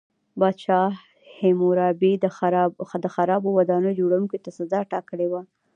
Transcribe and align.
پادشاه 0.41 0.91
هیمورابي 1.39 2.13
د 3.03 3.07
خرابو 3.15 3.49
ودانیو 3.53 3.97
جوړوونکو 3.99 4.35
ته 4.43 4.49
سزا 4.57 4.79
ټاکلې 4.91 5.27
وه. 5.31 5.41